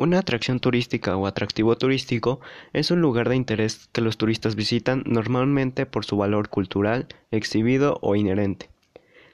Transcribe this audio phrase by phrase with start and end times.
[0.00, 2.40] Una atracción turística o atractivo turístico
[2.72, 7.98] es un lugar de interés que los turistas visitan normalmente por su valor cultural, exhibido
[8.00, 8.70] o inherente.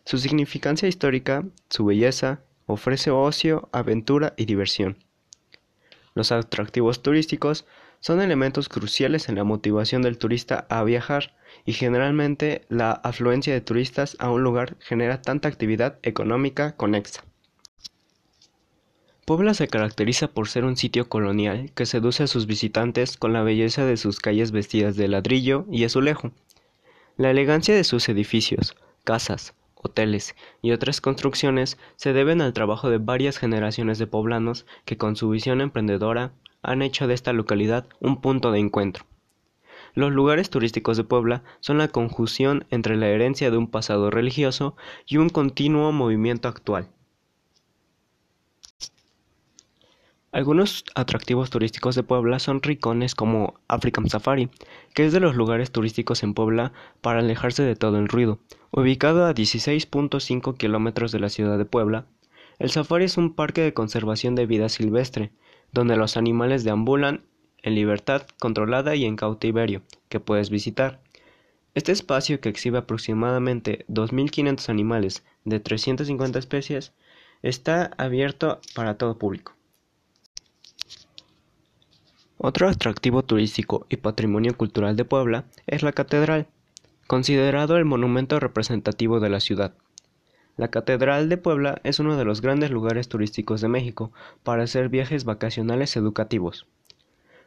[0.06, 4.96] Su significancia histórica, su belleza, ofrece ocio, aventura y diversión.
[6.14, 7.66] Los atractivos turísticos
[8.00, 11.36] son elementos cruciales en la motivación del turista a viajar
[11.66, 17.22] y generalmente la afluencia de turistas a un lugar genera tanta actividad económica conexa.
[19.24, 23.42] Puebla se caracteriza por ser un sitio colonial que seduce a sus visitantes con la
[23.42, 26.32] belleza de sus calles vestidas de ladrillo y azulejo,
[27.16, 32.98] la elegancia de sus edificios, casas, hoteles y otras construcciones se deben al trabajo de
[32.98, 36.32] varias generaciones de poblanos que con su visión emprendedora
[36.62, 39.06] han hecho de esta localidad un punto de encuentro.
[39.94, 44.76] Los lugares turísticos de Puebla son la conjunción entre la herencia de un pasado religioso
[45.06, 46.88] y un continuo movimiento actual.
[50.34, 54.50] Algunos atractivos turísticos de Puebla son rincones como African Safari,
[54.92, 58.40] que es de los lugares turísticos en Puebla para alejarse de todo el ruido.
[58.72, 62.06] Ubicado a 16.5 kilómetros de la ciudad de Puebla,
[62.58, 65.30] el safari es un parque de conservación de vida silvestre,
[65.70, 67.22] donde los animales deambulan
[67.62, 71.00] en libertad controlada y en cautiverio, que puedes visitar.
[71.74, 76.92] Este espacio, que exhibe aproximadamente 2.500 animales de 350 especies,
[77.42, 79.54] está abierto para todo público.
[82.38, 86.48] Otro atractivo turístico y patrimonio cultural de Puebla es la catedral,
[87.06, 89.74] considerado el monumento representativo de la ciudad.
[90.56, 94.12] La Catedral de Puebla es uno de los grandes lugares turísticos de México
[94.44, 96.66] para hacer viajes vacacionales educativos.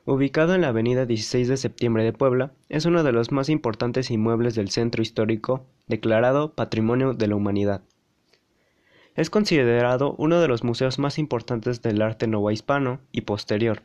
[0.06, 4.12] Ubicado en la avenida 16 de septiembre de Puebla, es uno de los más importantes
[4.12, 7.82] inmuebles del centro histórico declarado Patrimonio de la Humanidad.
[9.16, 13.84] Es considerado uno de los museos más importantes del arte novohispano y posterior,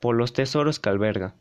[0.00, 1.34] por los tesoros que alberga.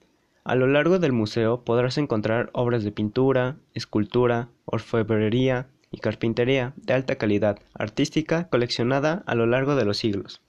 [0.44, 6.94] A lo largo del museo podrás encontrar obras de pintura, escultura, orfebrería y carpintería de
[6.94, 10.42] alta calidad artística coleccionada a lo largo de los siglos.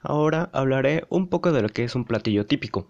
[0.00, 2.88] Ahora hablaré un poco de lo que es un platillo típico.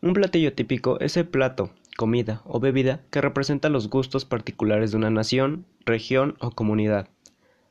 [0.00, 4.96] Un platillo típico es el plato, comida o bebida que representa los gustos particulares de
[4.96, 7.08] una nación, región o comunidad.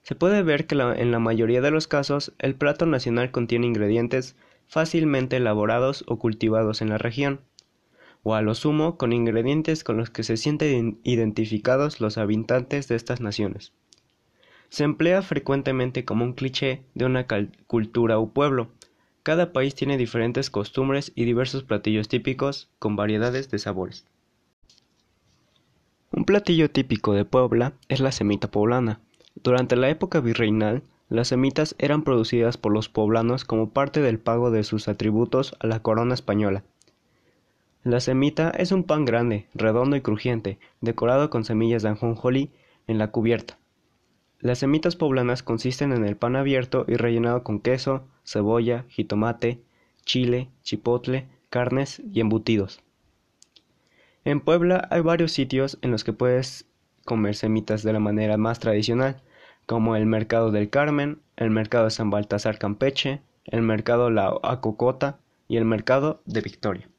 [0.03, 4.36] Se puede ver que en la mayoría de los casos el plato nacional contiene ingredientes
[4.73, 7.41] fácilmente elaborados o cultivados en la región,
[8.23, 12.95] o a lo sumo con ingredientes con los que se sienten identificados los habitantes de
[12.95, 13.72] estas naciones.
[14.69, 17.28] Se emplea frecuentemente como un cliché de una
[17.67, 18.72] cultura o pueblo.
[19.22, 24.07] Cada país tiene diferentes costumbres y diversos platillos típicos con variedades de sabores.
[26.11, 29.01] Un platillo típico de Puebla es la semita poblana.
[29.35, 30.81] Durante la época virreinal
[31.13, 35.68] las semitas eran producidas por los poblanos como parte del pago de sus atributos a
[35.68, 36.63] la corona española.
[37.84, 42.50] La semita es un pan grande, redondo y crujiente, decorado con semillas de ajonjolí
[42.88, 43.59] en la cubierta.
[44.40, 49.59] Las semitas poblanas consisten en el pan abierto y rellenado con queso, cebolla, jitomate,
[50.06, 52.81] chile, chipotle, carnes y embutidos.
[54.25, 56.66] En Puebla hay varios sitios en los que puedes
[57.06, 59.22] comer semitas de la manera más tradicional,
[59.66, 65.19] como el Mercado del Carmen, el Mercado de San Baltasar Campeche, el Mercado La Acocota
[65.47, 66.90] y el Mercado de Victoria.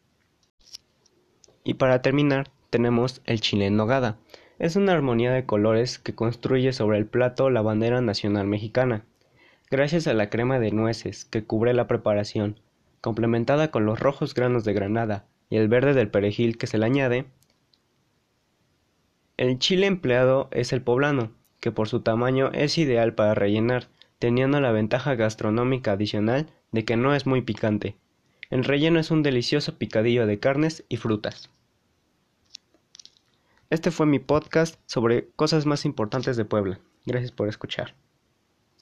[1.65, 4.19] Y para terminar, tenemos el chile en nogada.
[4.59, 9.05] Es una armonía de colores que construye sobre el plato la bandera nacional mexicana.
[9.71, 12.61] Gracias a la crema de nueces que cubre la preparación,
[13.01, 16.87] complementada con los rojos granos de granada y el verde del perejil que se le
[16.87, 17.27] añade,
[19.37, 21.33] el chile empleado es el poblano,
[21.65, 23.89] que por su tamaño es ideal para rellenar,
[24.19, 27.97] teniendo la ventaja gastronómica adicional de que no es muy picante.
[28.51, 31.49] El relleno es un delicioso picadillo de carnes y frutas.
[33.71, 36.81] Este fue mi podcast sobre cosas más importantes de Puebla.
[37.07, 37.95] Gracias por escuchar.